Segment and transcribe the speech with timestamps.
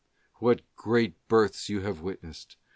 [0.39, 2.57] What great births you have witnessed